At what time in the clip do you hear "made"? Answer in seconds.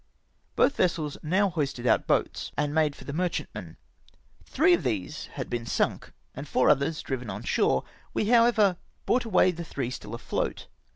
2.73-2.95